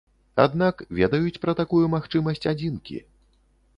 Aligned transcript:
Аднак, 0.43 0.79
ведаюць 1.01 1.41
пра 1.45 1.55
такую 1.61 1.85
магчымасць 1.97 2.45
адзінкі. 2.53 2.97